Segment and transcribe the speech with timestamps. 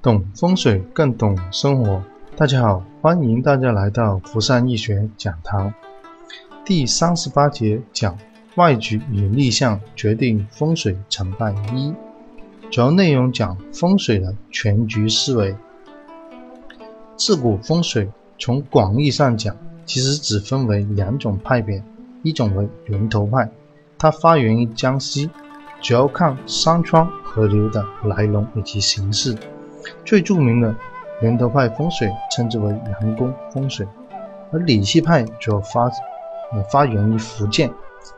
[0.00, 2.02] 懂风水更懂生活。
[2.36, 5.74] 大家好，欢迎大家来到福善易学讲堂。
[6.64, 8.16] 第三十八节讲
[8.54, 11.92] 外局与立项决定风水成败一，
[12.70, 15.56] 主要内容讲风水的全局思维。
[17.16, 18.08] 自古风水
[18.38, 21.82] 从广义上讲，其实只分为两种派别，
[22.22, 23.50] 一种为源头派，
[23.98, 25.28] 它发源于江西，
[25.80, 29.36] 主要看山川河流的来龙以及形势。
[30.04, 30.74] 最著名的
[31.22, 33.86] 源头派风水称之为阳宫风水，
[34.52, 35.90] 而理气派主要发
[36.70, 37.70] 发源于福建，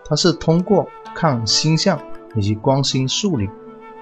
[0.05, 2.01] 它是通过看星象
[2.35, 3.49] 以及观星数理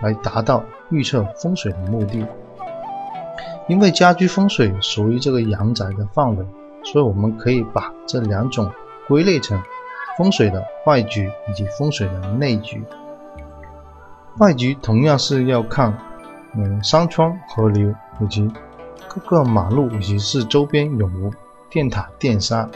[0.00, 2.26] 来达到预测风水的目的。
[3.68, 6.46] 因为家居风水属于这个阳宅的范围，
[6.84, 8.70] 所以我们可以把这两种
[9.06, 9.60] 归类成
[10.16, 12.82] 风水的外局以及风水的内局。
[14.38, 15.96] 外局同样是要看。
[16.56, 18.50] 嗯，山川、河流以及
[19.06, 21.30] 各个马路以及是周边有无
[21.68, 22.68] 电塔、电沙。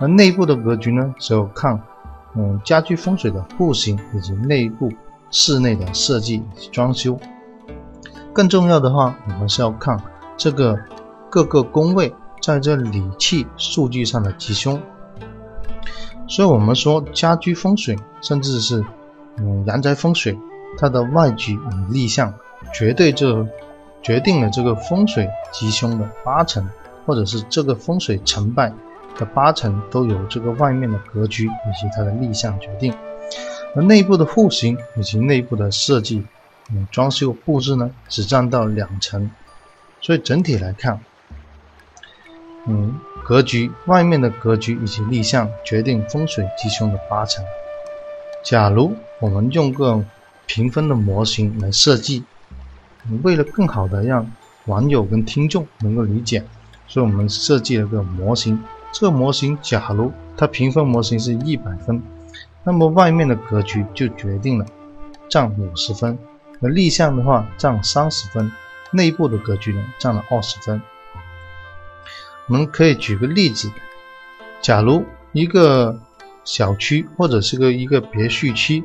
[0.00, 1.80] 而内部的格局呢，只有看
[2.34, 4.92] 嗯家居风水的户型以及内部
[5.30, 7.18] 室内的设计以及装修。
[8.32, 9.98] 更重要的话，我们是要看
[10.36, 10.76] 这个
[11.30, 12.12] 各个宫位
[12.42, 14.82] 在这理气数据上的吉凶。
[16.26, 18.84] 所以，我们说家居风水，甚至是
[19.38, 20.36] 嗯阳宅风水，
[20.78, 22.34] 它的外局与立项。
[22.74, 23.46] 绝对就
[24.02, 26.68] 决定了这个风水吉凶的八成，
[27.04, 28.72] 或者是这个风水成败
[29.16, 32.92] 的八成，都由这个外面的格局以及它的立项决定。
[33.74, 36.26] 而内部的户型以及内部的设计、
[36.72, 39.30] 嗯装修布置呢，只占到两成。
[40.00, 40.98] 所以整体来看，
[42.66, 47.44] 嗯，格局外面的格局以及立项决定风水吉凶的八成。
[48.42, 50.04] 假如我们用个
[50.46, 52.24] 评分的模型来设计。
[53.22, 54.28] 为了更好的让
[54.64, 56.44] 网友跟听众能够理解，
[56.88, 58.60] 所以我们设计了个模型。
[58.92, 62.02] 这个模型，假如它评分模型是一百分，
[62.64, 64.66] 那么外面的格局就决定了
[65.28, 66.18] 占五十分，
[66.60, 68.50] 而立项的话占三十分，
[68.90, 70.82] 内部的格局呢占了二十分。
[72.48, 73.70] 我们可以举个例子，
[74.60, 76.00] 假如一个
[76.42, 78.82] 小区或者是个一个别墅区。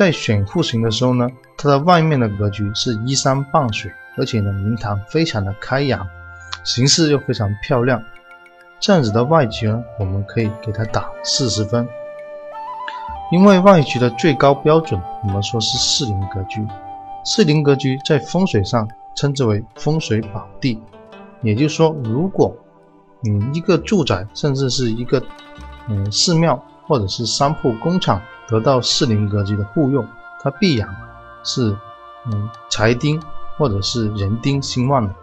[0.00, 1.28] 在选户型的时候呢，
[1.58, 6.08] 它的外面的格局是依山傍水，而且呢明堂非常的开扬，
[6.64, 8.02] 形式又非常漂亮。
[8.78, 11.86] 这样子的外局呢，我们可以给它打四十分。
[13.30, 16.66] 因为外局的最高标准，我们说是四邻格局。
[17.22, 20.82] 四邻格局在风水上称之为风水宝地，
[21.42, 22.56] 也就是说，如果
[23.28, 25.22] 嗯一个住宅，甚至是一个
[25.90, 28.18] 嗯寺庙或者是商铺工厂。
[28.50, 30.04] 得到四邻格局的护佑，
[30.42, 30.88] 它必然
[31.44, 31.70] 是
[32.26, 33.22] 嗯财丁
[33.56, 35.14] 或者是人丁兴旺的。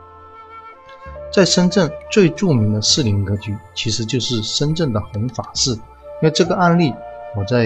[1.29, 5.73] 在深圳最著名的四邻格局，其实就是深圳的弘法寺。
[5.75, 5.81] 因
[6.21, 6.93] 为这个案例，
[7.35, 7.65] 我在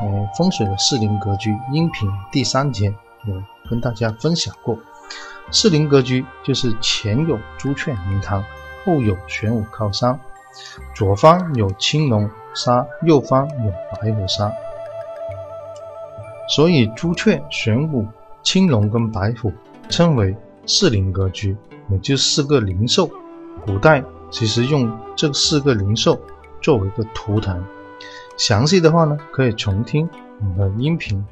[0.00, 2.92] 呃风水的四邻格局音频第三节
[3.24, 3.34] 有
[3.70, 4.76] 跟大家分享过。
[5.52, 8.44] 四邻格局就是前有朱雀明堂，
[8.84, 10.18] 后有玄武靠山，
[10.94, 13.70] 左方有青龙沙，右方有
[14.02, 14.52] 白虎沙。
[16.48, 18.06] 所以朱雀、玄武、
[18.42, 19.52] 青龙跟白虎
[19.88, 20.34] 称为
[20.66, 21.56] 四灵格局，
[21.90, 23.10] 也就四个灵兽。
[23.64, 26.20] 古代其实用这四个灵兽
[26.60, 27.64] 作为一个图腾。
[28.36, 30.08] 详细的话呢，可以重听
[30.40, 31.24] 我们的音频，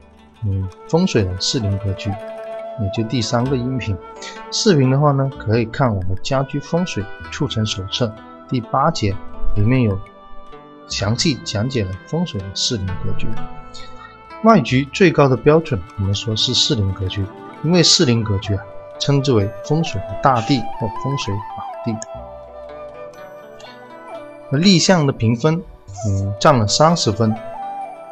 [0.44, 3.96] 嗯，风水的四灵格局，也就第三个音频。
[4.50, 8.12] 视频的话呢，可以看我们家居风水促成手册
[8.48, 9.14] 第八节，
[9.54, 9.98] 里面有
[10.88, 13.28] 详细讲解了风水的四灵格局。
[14.44, 17.24] 外局最高的标准，我们说是四邻格局，
[17.62, 18.62] 因为四邻格局啊，
[19.00, 21.96] 称之为风水的大地或风水宝地。
[24.50, 25.62] 那立项的评分，
[26.06, 27.34] 嗯，占了三十分。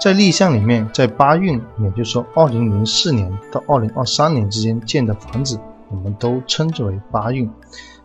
[0.00, 5.60] 在立项里面，在八运，也就是说二零零四年到二零二三年之间建的房子，
[5.90, 7.48] 我们都称之为八运。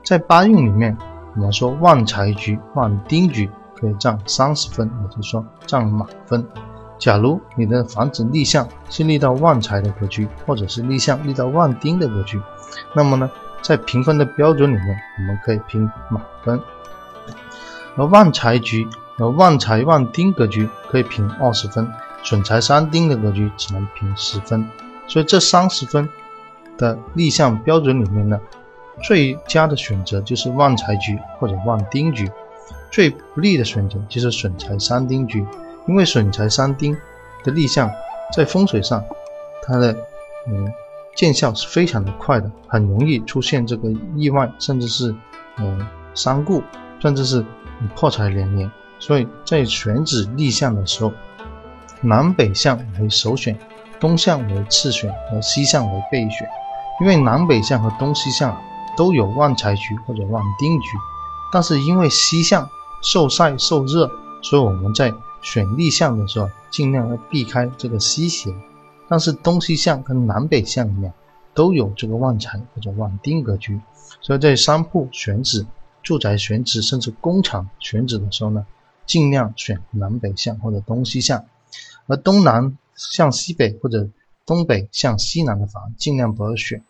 [0.04, 0.96] 在八运里面，
[1.36, 6.46] 我们说旺财局、旺丁局可以占三十分，也就是说占满分。
[7.00, 12.42] 假如你的房子立项是立到旺财的格局，或者是立项立到旺丁的格局，
[12.96, 13.30] 那么呢，
[13.62, 16.60] 在评分的标准里面，我们可以评满分。
[17.96, 21.88] 而旺财局、而旺财旺丁格局可以评二十分，
[22.24, 24.68] 损财三丁的格局只能评十分。
[25.08, 26.08] 所以这三十分
[26.78, 28.40] 的立项标准里面呢，
[29.04, 32.30] 最佳的选择就是旺财局或者旺丁局，
[32.92, 35.46] 最不利的选择就是损财三丁局。
[35.88, 36.95] 因为损财伤丁
[37.44, 37.89] 的立项，
[38.34, 39.04] 在风水上
[39.62, 39.94] 它的
[40.48, 40.72] 嗯
[41.16, 45.16] 见效是非常的快的，很容易出现这个意外，甚至是
[45.57, 46.62] 嗯伤故，
[47.00, 47.44] 甚至是
[47.95, 48.69] 破财连连。
[49.00, 51.12] 所以在选址立项的时候，
[52.01, 53.57] 南北向为首选，
[54.00, 56.48] 东向为次选，和西向为备选。
[57.00, 58.60] 因为南北向和东西向
[58.98, 60.88] 都有旺财局或者旺丁局，
[61.54, 62.68] 但是因为西向
[63.04, 64.10] 受晒受热，
[64.42, 68.54] 所以我们在选立项的时候尽量要避开这个西斜。
[69.10, 71.13] 但是东西向跟南北向里面
[71.54, 73.80] 都有这个旺财或者旺丁格局，
[74.19, 75.66] 所以在商铺选址、
[76.04, 78.66] 住宅选址甚至工厂选址的时候呢，
[79.06, 81.45] 尽量选南北向或者东西向，
[82.07, 84.10] 而东南向西北或者
[84.45, 86.84] 东北向西南的房尽量不要选，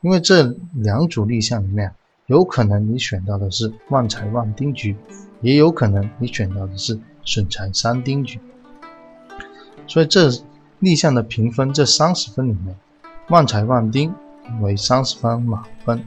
[0.00, 1.92] 因为这两组立项里面，
[2.26, 4.96] 有可能你选到的是旺财旺丁局，
[5.40, 8.40] 也有可能你选到的是损财三丁局。
[9.86, 10.30] 所以这
[10.78, 12.76] 立项的评分，这三十分里面，
[13.28, 14.14] 旺财旺丁
[14.60, 16.04] 为三十分满分，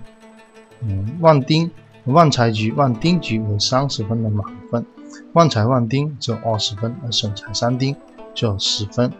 [0.81, 1.69] 嗯，旺丁
[2.05, 4.85] 旺财局旺丁局为三十分的满分，
[5.33, 7.95] 旺财旺丁只有二十分，而损财三丁
[8.33, 9.11] 就有十分。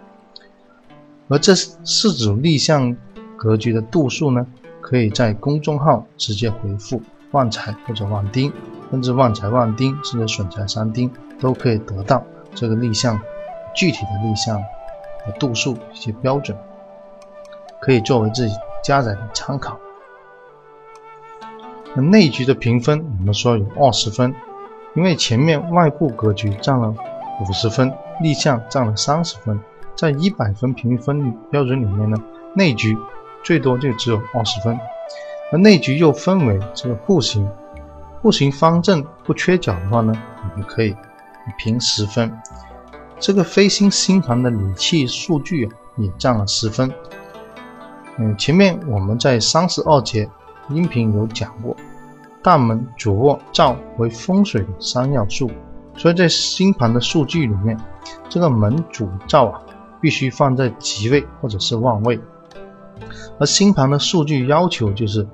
[1.28, 2.96] 而这四组立项
[3.36, 4.48] 格局的度数呢，
[4.80, 7.02] 可以在公众号直接回复
[7.32, 8.52] “旺财”或者“旺丁”，
[8.92, 13.20] 甚至“旺财旺丁”甚至“损财伤丁”，都可以得到这个立项
[13.76, 14.58] 具体的立项
[15.26, 16.58] 的度数以及标准，
[17.82, 19.78] 可以作为自己家宅的参考。
[21.96, 24.34] 那内局的评分，我们说有二十分，
[24.96, 26.94] 因为前面外部格局占了
[27.42, 27.92] 五十分，
[28.22, 29.60] 立项占了三十分。
[29.96, 32.18] 在一百分评分标准里面呢，
[32.54, 32.96] 内局
[33.42, 34.80] 最多就只有二十分，
[35.52, 37.48] 而内局又分为这个户型，
[38.22, 40.14] 户型方正不缺角的话呢，
[40.44, 40.96] 我们可以
[41.58, 42.32] 评十分。
[43.20, 46.92] 这个飞星星盘的理气数据也占了十分。
[48.18, 50.30] 嗯，前面我们在三十二节
[50.70, 51.76] 音频有讲过，
[52.44, 55.50] 大门、主卧、灶为风水的三要素，
[55.96, 57.80] 所以在星盘的数据里面，
[58.30, 59.62] 这个门、主、灶啊。
[60.00, 62.20] 必须放在吉位或者是旺位，
[63.40, 65.28] 而星盘的数据要求就是，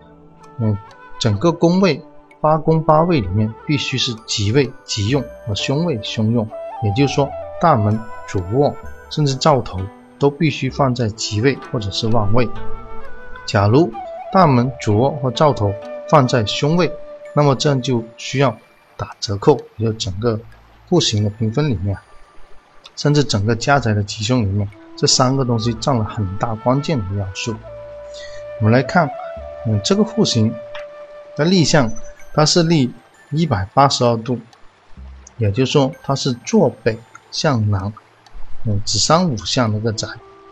[0.59, 0.77] 嗯，
[1.19, 2.01] 整个宫位
[2.41, 6.47] 八宫八位里面必须是吉位吉用和凶位凶用，
[6.83, 7.29] 也就是说
[7.59, 8.75] 大门、主卧
[9.09, 9.79] 甚至灶头
[10.19, 12.47] 都必须放在吉位或者是旺位。
[13.45, 13.91] 假如
[14.31, 15.73] 大门、主卧或灶头
[16.09, 16.91] 放在凶位，
[17.35, 18.55] 那么这样就需要
[18.97, 20.39] 打折扣，也就整个
[20.89, 21.97] 户型的评分里面。
[22.95, 27.55] 甚至整个家宅的吉凶里面，这三个东西占了很大关键的要素。
[28.59, 29.09] 我们来看，
[29.65, 30.53] 嗯，这个户型
[31.35, 31.91] 的立向，
[32.33, 32.93] 它是立
[33.31, 34.39] 一百八十二度，
[35.37, 36.97] 也就是说它是坐北
[37.31, 37.91] 向南，
[38.65, 40.07] 嗯，子山五向那个宅，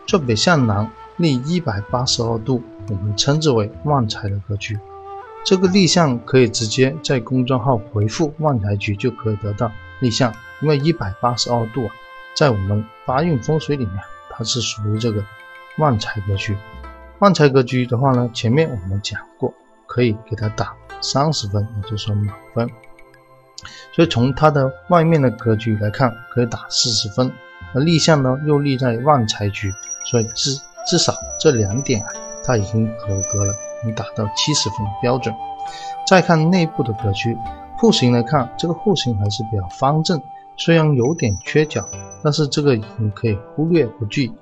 [0.08, 4.80] 坐北向南立一百八十二度，我们称之为旺财的格局。
[5.44, 10.32] 这个立向可以直接在公众号回复“旺财局”就可以得到立向，
[10.62, 11.92] 因为一百八十二度啊。
[12.36, 13.96] 在我们八运风水里面，
[14.30, 15.24] 它是属于这个
[15.80, 16.56] 旺财格局。
[17.22, 19.54] 旺财格局的话呢，前面我们讲过，
[19.86, 22.68] 可以给它打三十分，也就是说满分。
[23.94, 27.32] 所以从它的外面的格局来看，可以打四十分。
[27.76, 29.72] 而立项呢，又立在旺财局，
[30.10, 32.10] 所以至至少这两点啊，
[32.44, 33.54] 它已经合格了，
[33.84, 35.32] 能达到七十分标准。
[36.08, 37.38] 再看内部的格局，
[37.78, 40.20] 户型来看，这个户型还是比较方正。
[40.58, 41.88] 虽然有点缺角，
[42.24, 44.34] 但是这个你可以忽略不计，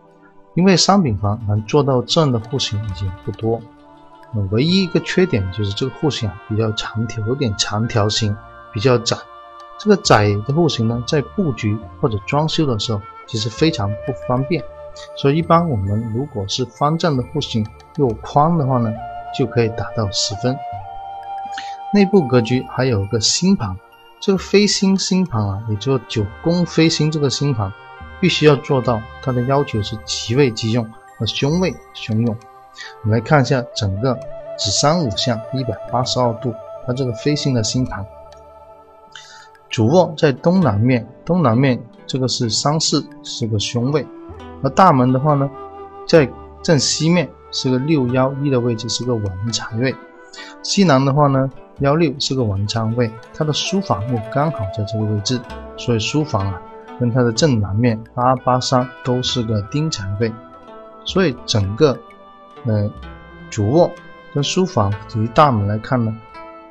[0.59, 3.61] 因为商品房能做到这样的户型已经不多。
[4.51, 8.35] 唯一一个缺点就是这个户型啊比较长条，有点长条形，
[8.73, 9.15] 比较窄。
[9.79, 14.61] 这个窄的户型呢，在布局或者装修的时候其实非常不方便。
[15.15, 18.91] 所以一般我们如果是方正的户型又宽的话呢，
[19.37, 20.57] 就可以达到十分。
[21.93, 23.77] 内部格局还有个星盘。
[24.19, 27.71] 这个飞星星盘啊，也就九宫飞星这个星盘，
[28.19, 32.35] 必须要做到它的要求是吉位吉用和凶位凶用。
[33.03, 34.13] 我们来看一下整个
[34.57, 36.53] 子山五向一百八十二度，
[36.85, 38.05] 它这个飞星的星盘，
[39.69, 44.03] 主卧在东南面，东南面这个是三四，是个凶位；
[44.63, 45.49] 而大门的话呢，
[46.07, 46.29] 在
[46.61, 49.93] 正西面是个六幺一的位置，是个文财位；
[50.63, 51.49] 西南的话呢。
[51.81, 55.39] 幺六是个文昌位，它的书房又刚好在这个位置，
[55.77, 56.61] 所以书房啊
[56.99, 60.31] 跟它的正南面八八三都是个丁财位，
[61.05, 61.97] 所以整个
[62.65, 62.91] 呃
[63.49, 63.89] 主卧
[64.33, 66.15] 跟书房及大门来看呢，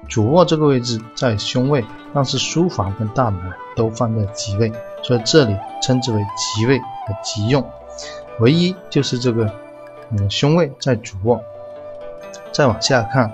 [0.07, 3.43] 主卧这个位置在凶位，但是书房跟大门
[3.75, 4.71] 都放在吉位，
[5.03, 7.65] 所以这里称之为吉位和吉用，
[8.41, 9.51] 唯一就是这个
[10.11, 11.41] 嗯胸位在主卧。
[12.53, 13.31] 再往下看，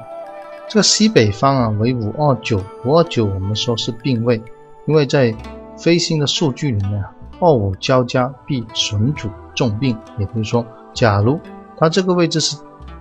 [0.68, 4.42] 这个西北方啊为五二九，五二九我们说是病位，
[4.86, 5.34] 因为在
[5.76, 11.40] 飞星的数据里面啊，二五交加必损主重病，也就是说，假如
[11.76, 12.56] 它这个位置是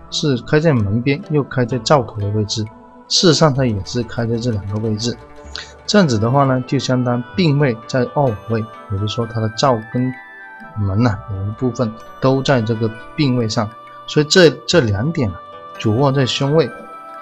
[0.10, 2.64] 是开在门边，又开在灶头的位置，
[3.08, 5.18] 事实上它也是开在这两个位置。
[5.86, 8.60] 这样子的话呢，就相当病位在二五位，
[8.92, 10.12] 也就是说它的灶跟
[10.78, 13.70] 门呐有一部分都在这个病位上，
[14.08, 15.40] 所以这这两点啊，
[15.78, 16.70] 主卧在胸位，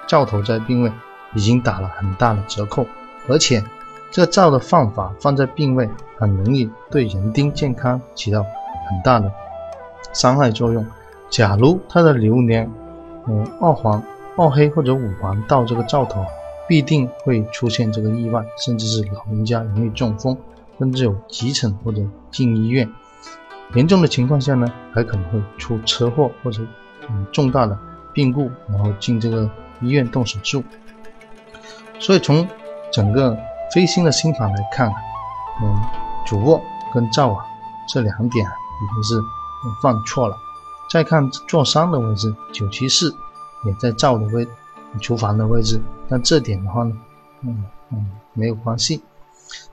[0.07, 0.91] 灶头在病位，
[1.33, 2.85] 已经打了很大的折扣，
[3.27, 3.63] 而且
[4.11, 9.31] 这个灶的放法放在病位，很容易对人丁健康起到很大的
[10.13, 10.85] 伤害作用。
[11.29, 12.69] 假如他的流年，
[13.27, 14.03] 嗯，二黄、
[14.37, 16.23] 二黑或者五黄到这个灶头。
[16.67, 20.37] 必定会出现这个意外，甚至是老人家容易中风，
[20.79, 22.01] 甚至有急诊或者
[22.31, 22.89] 进医院。
[23.73, 26.61] 严重的情况下呢，还可能会出车祸或者
[27.09, 27.77] 嗯重大的
[28.13, 29.49] 病故，然后进这个
[29.81, 30.63] 医院动手术。
[31.99, 32.47] 所以从
[32.89, 33.37] 整个
[33.73, 34.91] 飞星的星盘来看，
[35.61, 35.81] 嗯，
[36.25, 36.61] 主卧
[36.93, 37.45] 跟灶啊
[37.87, 39.21] 这两点已经是
[39.81, 40.37] 犯错了。
[40.89, 43.15] 再看坐商的位置，九七四
[43.65, 44.47] 也在灶的位。
[44.99, 46.93] 厨房的位置，但这点的话呢，
[47.43, 49.01] 嗯嗯没有关系。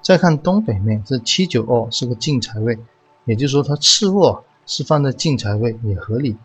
[0.00, 2.78] 再看东北面，这七九二是个进财位，
[3.24, 6.36] 也就是说它次卧是放在进财位也合理。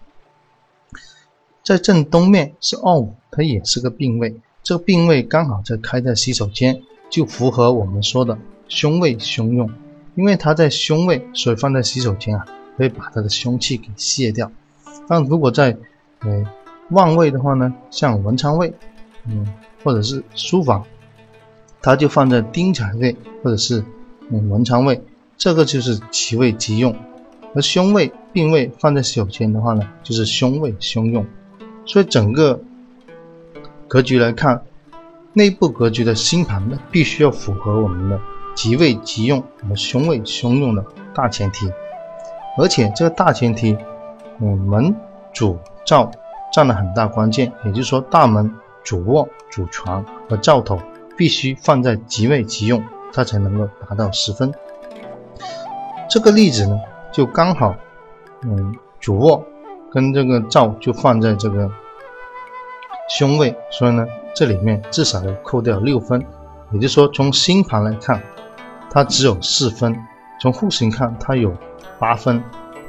[1.64, 6.82] 在正东面是二五，它也是个病位，这个病位刚好在开在洗手间，
[7.14, 9.70] 就符合我们说的凶位凶用。
[10.16, 12.46] 因为它在凶位，所以放在洗手间啊，
[12.78, 14.52] 可以把它的凶气给卸掉。
[15.08, 15.78] 但如果在
[16.22, 16.46] 呃。
[16.90, 18.72] 旺位的话呢，像文昌位，
[19.26, 19.48] 嗯，
[19.84, 20.86] 或者是书房，
[21.82, 23.84] 它就放在丁财位或者是
[24.30, 25.02] 嗯文昌位，
[25.38, 26.94] 这个就是其位即用。
[27.56, 31.26] 而凶位病位放在洗手间的话呢，就是凶位凶用。
[31.86, 32.62] 所以整个
[33.88, 34.62] 格局来看，
[35.34, 38.20] 内部格局的星盘呢，必须要符合我们的
[38.56, 41.72] 吉位吉用和凶位凶用的大前提。
[42.58, 43.78] 而且这个大前提，
[44.40, 44.96] 嗯，门
[45.34, 46.12] 主灶。
[46.56, 50.80] 占了很大关键，也就是说，大门、主卧、主床和灶头
[51.18, 54.54] 必须放在吉位吉用，它才能够达到十分。
[56.08, 56.80] 这个例子呢，
[57.12, 57.76] 就刚好，
[58.44, 59.44] 嗯，主卧
[59.92, 61.72] 跟这个灶就放在这个
[63.10, 66.26] 凶位，所以呢，这里面至少要扣掉六分。
[66.72, 68.22] 也就是说，从星盘来看，
[68.90, 69.94] 它只有四分；
[70.42, 71.56] 从户型看，它有
[72.00, 72.44] 八分。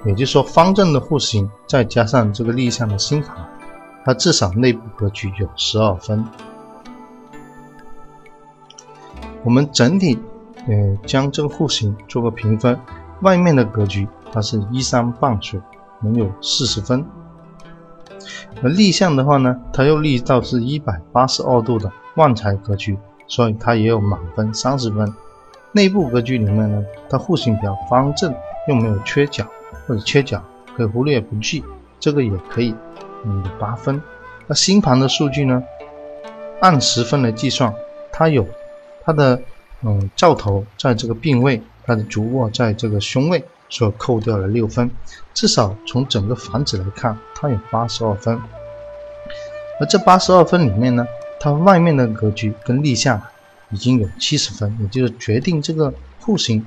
[0.06, 3.36] 也就是说，方正的户型再加上这个立项的星盘。
[4.04, 6.24] 它至少内部格局有十二分。
[9.42, 10.18] 我们整体，
[10.66, 12.78] 呃，将这个户型做个评分。
[13.20, 15.60] 外面的格局它是一山傍水，
[16.00, 17.04] 能有四十分。
[18.62, 25.12] 而立项的话呢，它又立到是一百八十二度的旺财格局，所以它也有满分三十分。
[25.72, 28.34] 内部格局里面呢，它户型比较方正，
[28.68, 29.46] 又没有缺角
[29.86, 30.42] 或者缺角，
[30.76, 31.64] 可以忽略不计，
[31.98, 32.74] 这个也可以。
[33.24, 34.00] 嗯，八分。
[34.46, 35.62] 那星盘的数据呢？
[36.60, 37.74] 按十分来计算，
[38.12, 38.46] 它有
[39.04, 39.40] 它的
[39.82, 44.90] 嗯灶头在这个病位，它的主卧在这个凶位，所以扣掉了六分。
[45.32, 48.40] 至少从整个房子来看，它有八十二分。
[49.78, 51.06] 而这八十二分里面呢，
[51.38, 53.20] 它外面的格局跟立项
[53.70, 56.66] 已经有七十分，也就是决定这个户型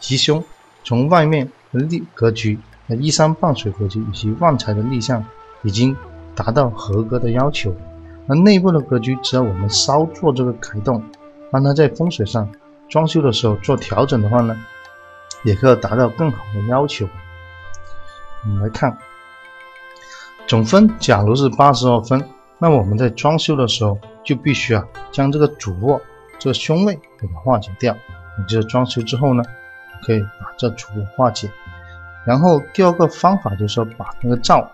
[0.00, 0.44] 吉凶。
[0.84, 5.24] 从外面的立格局、一山傍水格局以及旺财的立项。
[5.64, 5.94] 已经
[6.36, 7.74] 达到合格的要求，
[8.26, 11.02] 那内部的格局，只要我们稍做这个改动，
[11.50, 12.48] 让它在风水上
[12.88, 14.56] 装修的时候做调整的话呢，
[15.42, 17.08] 也可以达到更好的要求。
[18.44, 18.96] 我们来看
[20.48, 22.24] 总分，假如是八十二分，
[22.58, 26.00] 那我们在装修的时候就必须啊将这个主卧
[26.38, 27.94] 这个凶位给它化解掉。
[27.94, 29.42] 也就是装修之后呢，
[30.06, 31.50] 可以把这主卧化解。
[32.26, 34.66] 然后第二个方法就是说把那个灶。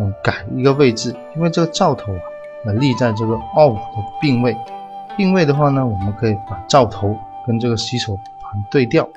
[0.00, 2.20] 嗯，改一个位置，因为这个灶头啊，
[2.66, 4.56] 呃立在这个二五的病位。
[5.16, 9.08] 病位的话呢，我们可以把灶头跟这个洗手盘对调，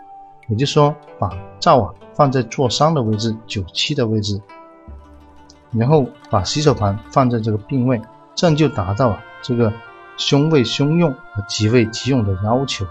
[0.48, 4.40] 也就是说，把灶啊放在坐商的位置，九七的位置，
[5.72, 8.02] 然后把洗手盘放在这个病位，
[8.36, 9.72] 这样就达到了这个
[10.18, 12.86] 凶位凶用和吉位吉用的要求。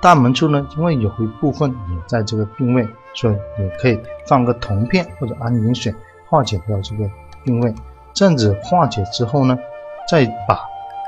[0.00, 5.94] 大门处呢，因为有一部分也在这个病位，所以也可以放个铜片或者安银水。
[6.30, 7.10] 化解掉这个
[7.42, 7.74] 病位，
[8.12, 9.58] 这样子化解之后呢，
[10.06, 10.60] 再把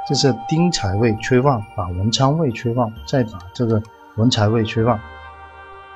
[0.09, 3.83] 这是丁财位催旺，把文昌位催旺，再把这个
[4.17, 4.99] 文财位催旺，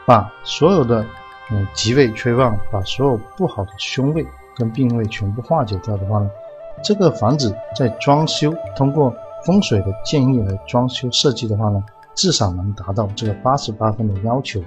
[0.04, 1.06] 把所有的
[1.50, 6.30] 嗯吉位催旺，把所有不好的凶位跟病位全部化解掉的话呢，
[6.82, 11.82] 这个房子在装修通过风水的建议来装修设计的话呢，
[12.14, 14.62] 至少能达到这个八十八分的要求。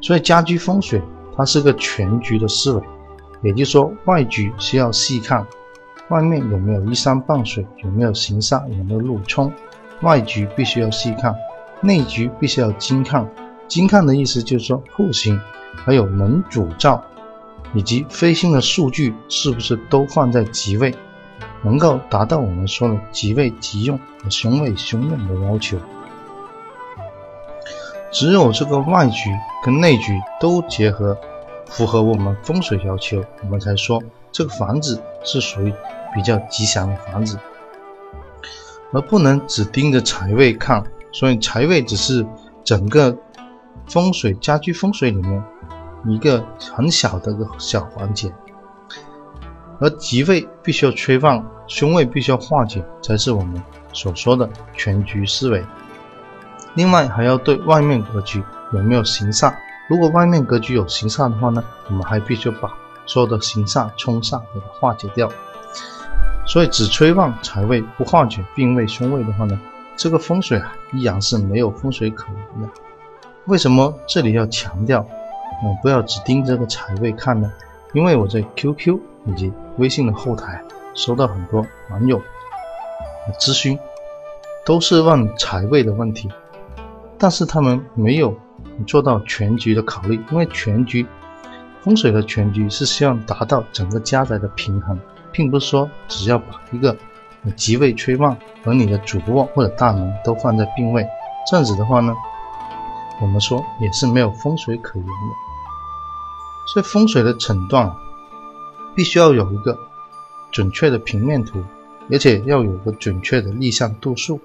[0.00, 1.02] 所以家居风水
[1.36, 2.82] 它是个全局的思维，
[3.42, 5.46] 也就是说外局需要细看。
[6.08, 9.52] 外面有没有依山傍水，有没有行煞，有没有路冲，
[10.02, 11.32] 外局必须要细看，
[11.80, 13.24] 内局必须要精看。
[13.68, 15.38] 精看的意思就是说户型，
[15.76, 17.00] 还有门主灶，
[17.74, 20.94] 以及飞星的数据是不是都放在吉位，
[21.62, 25.78] 能够达到我们说的吉位吉用和凶位凶用的要求。
[28.10, 29.30] 只有这个外局
[29.64, 31.16] 跟内局都结合，
[31.66, 35.72] 符合我们风水要求，我们才说这个房子是属于。
[36.12, 37.38] 比较吉祥的房子，
[38.92, 42.26] 而不能只盯着财位看，所以财位只是
[42.64, 43.16] 整个
[43.86, 45.40] 风水家居风水里面
[46.06, 48.32] 一个很小的个小环节，
[49.78, 55.64] 而吉位必须要催旺，凶位必须要化解，才是我们所说的全局思维。
[56.74, 58.42] 另外还要对外面格局
[58.72, 59.52] 有没有行煞，
[59.88, 62.72] 如果外面格局有行煞的话呢，我们还必须把
[63.06, 65.28] 所有的行煞冲煞给它化解掉。
[66.46, 69.60] 所以只催旺财位不化解病位凶位的话呢，
[69.96, 72.68] 这个风水啊依然是没有风水可言的。
[73.46, 75.06] 为什么这里要强调，
[75.62, 77.52] 嗯，不要只盯这个财位看呢？
[77.92, 80.62] 因为我在 QQ 以及微信的后台
[80.94, 82.20] 收到很多网友
[83.38, 83.78] 咨询，
[84.64, 86.30] 都是问财位的问题，
[87.18, 88.34] 但是他们没有
[88.86, 91.06] 做到全局的考虑，因为全局
[91.82, 94.98] 风水的全局是希望达到整个家宅的平衡。
[95.32, 96.96] 并不是说只要把一个
[97.54, 101.06] 吉位催旺和你的主卧或者大门都放在病位，
[101.48, 102.12] 这样子的话呢，
[103.22, 105.49] 我们说也是没有风水可言的。
[106.66, 107.92] 所以风水的诊断
[108.94, 109.76] 必须要有一个
[110.52, 111.62] 准确的平面图，
[112.10, 114.40] 而且要有个准确的立向度数。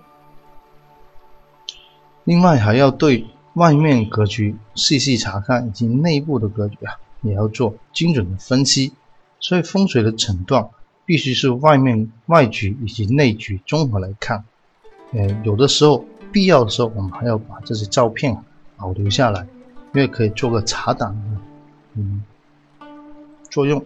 [2.23, 8.93] 另外还要对外面格局细细查看，以及内部的格局啊，也要做精准的分析。
[9.39, 10.67] 所以风水的诊断
[11.06, 14.43] 必须是外面外局以及内局综合来看。
[15.13, 18.43] 呃，有的时候必要的时候，我们还要把这些照片
[18.75, 19.47] 保留下来，
[19.93, 21.15] 因为可以做个查档
[21.95, 22.23] 嗯
[23.49, 23.84] 作用。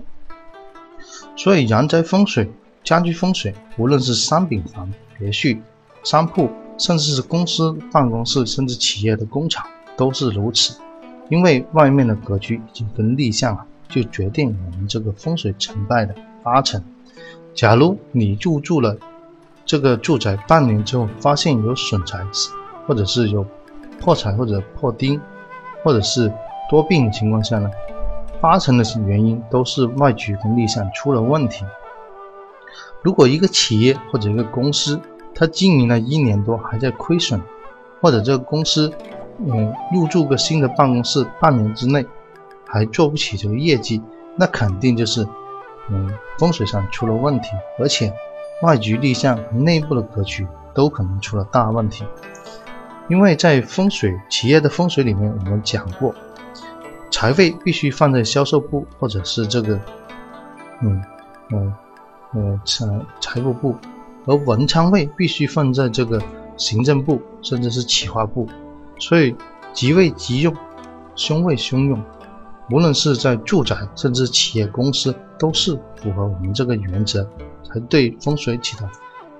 [1.35, 2.51] 所以阳宅风水、
[2.83, 5.57] 家居风水，无论是商品房、别墅、
[6.03, 10.77] 商铺，甚至是公司办公室，甚至企业的工厂，都是如此。
[11.29, 13.65] 因为外面的格局已经跟立项了。
[13.89, 16.79] 就决定我们这个风水成败的八成。
[17.55, 18.95] 假如你入住了
[19.65, 22.23] 这个住宅半年之后，发现有损财，
[22.85, 23.43] 或者是有
[23.99, 25.19] 破财或者破丁，
[25.83, 26.31] 或者是
[26.69, 27.67] 多病的情况下呢，
[28.41, 31.65] 八成的原因都是外局跟立项出了问题。
[33.01, 34.99] 如果一个企业或者一个公司，
[35.33, 37.41] 它经营了一年多还在亏损，
[38.01, 38.91] 或者这个公司
[39.45, 42.05] 嗯入驻个新的办公室半年之内。
[42.71, 43.99] 还做不起这个业绩，
[44.35, 45.27] 那肯定就是，
[45.89, 47.49] 嗯，风水上出了问题，
[47.79, 48.13] 而且
[48.61, 52.05] 外局立项和内部的格局都可能出了大问题。
[53.07, 56.13] 因为在风水企业的风水里面，我们讲过，
[57.11, 59.79] 财位必须放在销售部或者是这个，
[60.81, 61.03] 嗯
[61.51, 61.73] 嗯
[62.33, 62.85] 呃财
[63.19, 63.75] 财务部，
[64.25, 66.21] 而文昌位必须放在这个
[66.57, 68.47] 行政部甚至是企划部，
[68.99, 69.35] 所以
[69.73, 70.55] 吉位吉用，
[71.15, 72.01] 凶位凶用。
[72.71, 77.27] 无论是在住宅，甚至企业公司，都是符合我们这个原则，
[77.63, 78.87] 才对风水起到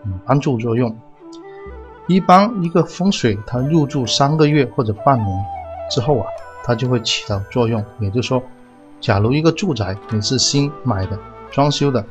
[0.03, 0.97] 嗯帮助作用。
[2.07, 5.45] 一般一个风水，它入住三个月或者半年
[5.91, 6.25] 之后啊，
[6.69, 7.83] 它就会起到作用。
[7.99, 8.43] 也就是说，
[9.01, 11.17] 假如一个住宅你是新买的、
[11.49, 12.05] 装修的，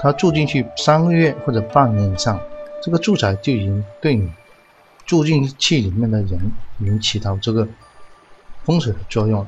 [0.00, 2.40] 它住进去三个月或者半年以上，
[2.82, 4.28] 这个住宅就已经对你
[5.06, 6.40] 住进去里面的人
[6.80, 7.68] 已经起到这个
[8.64, 9.46] 风水的作用了。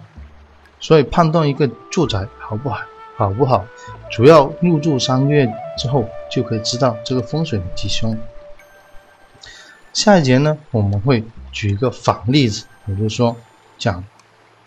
[0.79, 2.79] 所以判断一个住宅好不好，
[3.17, 3.65] 好不好，
[4.13, 8.17] 主要入住三个月之后就可以知道这个风水的吉凶。
[9.93, 13.37] 下一节呢，我们会举一个反例子，也就是说
[13.77, 14.05] 讲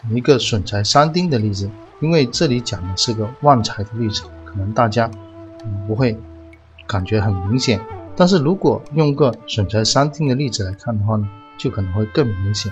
[0.10, 5.10] 一个损财三丁的例子，因为这里讲的是个旺财的例子，可能大家
[5.88, 6.18] 不会
[6.86, 7.80] 感觉很明显，
[8.16, 12.72] 但是如果用个损财三丁的例子来看的话呢，就可能会更明显。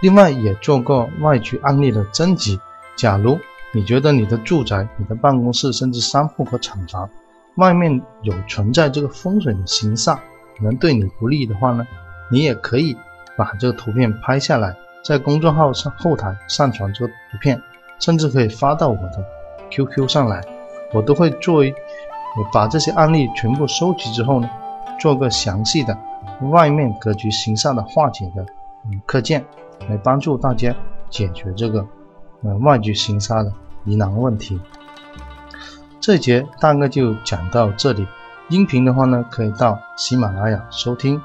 [0.00, 2.58] 另外也做过外局案例的征集。
[2.96, 3.38] 假如
[3.72, 7.08] 你觉得你的住宅、你的办公室，甚至商铺和厂房
[7.56, 10.18] 外面有存在这个风水的形煞，
[10.60, 11.86] 能对你不利的话呢，
[12.30, 12.96] 你也可以
[13.36, 14.76] 把这个图片拍下来，
[15.08, 17.58] 在公众号上后台上传这个图片，
[17.98, 19.24] 甚至可以发到我的
[19.70, 20.44] QQ 上来，
[20.92, 21.72] 我都会做一
[22.52, 24.46] 把这些案例全部收集之后呢，
[25.00, 25.96] 做个详细的
[26.50, 28.44] 外面格局形煞的化解的
[28.84, 29.42] 嗯课件，
[29.88, 30.76] 来帮助大家
[31.08, 31.86] 解决这个
[32.42, 33.50] 呃外局形煞的
[33.86, 34.60] 疑难问题。
[36.02, 38.06] 这节大概就讲到这里，
[38.50, 41.18] 音频的话呢，可以到喜马拉雅收听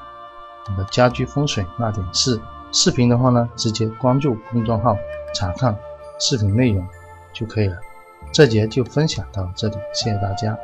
[0.70, 2.40] 我的家居风水那点事。
[2.74, 4.96] 视频的话呢，直接关注公众号
[5.32, 5.74] 查看
[6.18, 6.84] 视频内容
[7.32, 7.76] 就可以了。
[8.32, 10.58] 这节就分享到这里，谢谢大家。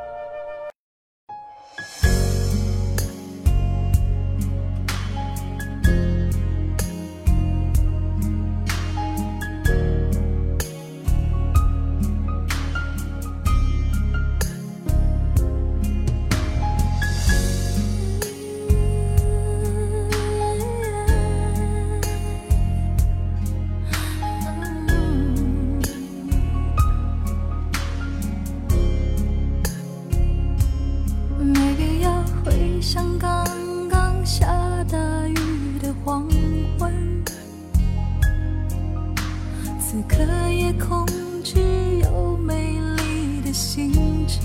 [40.71, 41.05] 夜空
[41.43, 41.59] 只
[41.99, 43.91] 有美丽的星
[44.25, 44.41] 辰，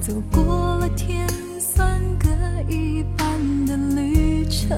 [0.00, 1.28] 走过了天
[1.60, 2.28] 算各
[2.68, 4.76] 一半的旅程，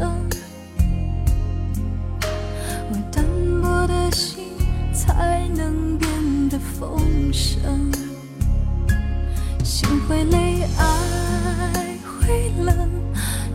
[2.90, 3.24] 我单
[3.62, 4.44] 薄的心
[4.92, 6.10] 才能变
[6.50, 7.00] 得丰
[7.32, 7.90] 盛，
[9.64, 12.76] 心会累，爱会冷，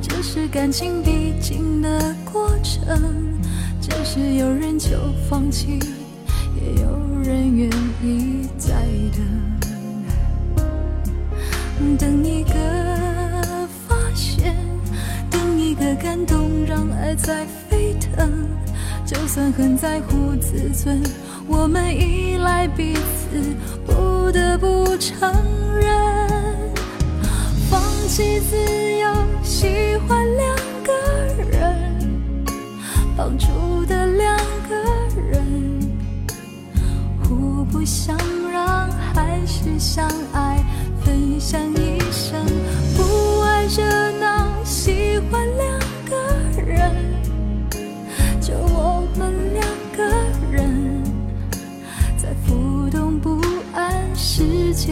[0.01, 3.37] 这是感情必经的过程。
[3.89, 4.89] 只是有人就
[5.29, 5.79] 放弃，
[6.55, 7.69] 也有人愿
[8.03, 8.73] 意再
[9.15, 9.23] 等，
[11.97, 12.51] 等一个
[13.87, 14.53] 发现，
[15.29, 18.45] 等一个感动，让爱在沸腾。
[19.05, 21.01] 就算很在乎自尊，
[21.47, 22.99] 我们依赖彼此，
[23.85, 25.31] 不得不承
[25.79, 26.27] 认，
[27.69, 28.57] 放弃自
[37.87, 38.17] 想
[38.51, 40.61] 让还是相爱，
[41.05, 42.45] 分享一生。
[42.97, 46.93] 不爱热闹，喜欢两个人，
[48.41, 50.03] 就我们两个
[50.51, 51.01] 人，
[52.17, 53.41] 在浮动不
[53.73, 54.91] 安世界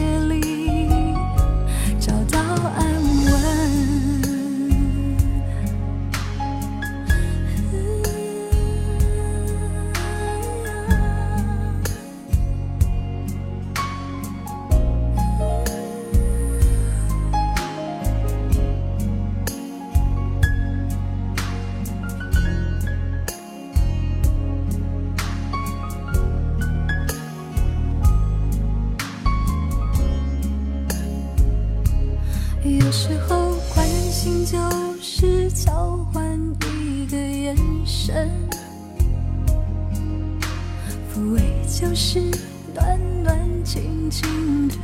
[44.08, 44.74] 静静的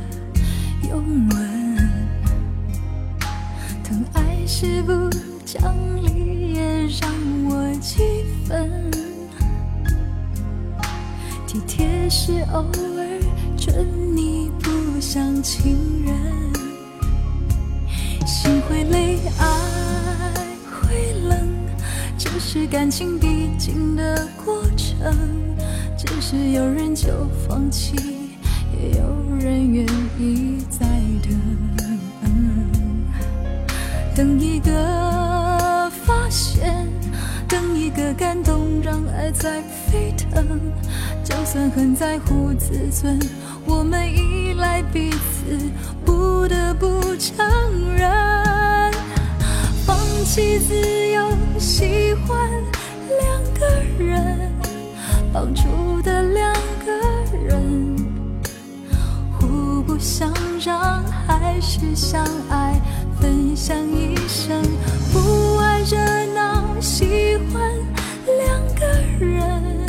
[0.89, 1.77] 拥吻，
[3.83, 5.09] 疼爱是不
[5.45, 7.09] 讲理也让
[7.49, 8.91] 我气愤，
[11.47, 13.19] 体贴是偶尔
[13.57, 16.13] 准你不像情人。
[18.25, 19.45] 心会累，爱
[20.69, 21.47] 会冷，
[22.17, 24.97] 这是感情必经的过程。
[25.97, 27.07] 只是有人就
[27.47, 27.95] 放弃，
[28.91, 29.85] 有人愿
[30.19, 30.85] 意再
[31.21, 31.39] 等。
[34.15, 36.87] 等一个发现，
[37.47, 40.59] 等一个感动，让爱在沸腾。
[41.23, 43.19] 就算很在乎自尊，
[43.65, 45.57] 我们依赖彼此，
[46.05, 47.43] 不得不承
[47.95, 48.91] 认，
[49.83, 50.75] 放弃自
[51.07, 52.37] 由，喜欢
[53.07, 53.65] 两个
[53.97, 54.51] 人，
[55.33, 56.53] 帮助的两
[56.85, 57.22] 个，
[59.93, 62.81] 不想让还是相爱，
[63.21, 64.59] 分享一生，
[65.11, 65.95] 不爱热
[66.33, 67.61] 闹，喜欢
[68.25, 68.87] 两个
[69.23, 69.82] 人。